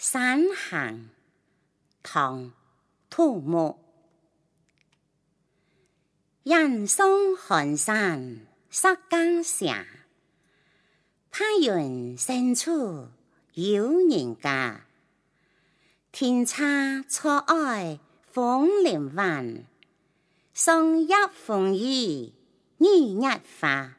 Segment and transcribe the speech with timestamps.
[0.00, 1.10] 山行
[2.04, 2.52] 唐
[3.10, 3.80] 杜牧。
[6.44, 9.74] 人送寒山石径斜，
[11.32, 13.08] 白云深处
[13.54, 14.86] 有人家。
[16.12, 17.98] 停车坐爱
[18.30, 19.64] 枫林晚，
[20.54, 22.32] 霜叶红于
[22.78, 22.86] 二
[23.20, 23.96] 月花。